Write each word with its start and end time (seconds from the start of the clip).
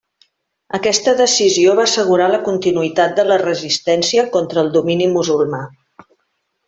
Aquesta 0.77 1.13
decisió 1.19 1.75
va 1.79 1.85
assegurar 1.89 2.29
la 2.31 2.39
continuïtat 2.47 3.13
de 3.19 3.27
la 3.33 3.37
resistència 3.43 4.25
contra 4.39 4.65
el 4.67 4.73
domini 4.79 5.11
musulmà. 5.13 5.61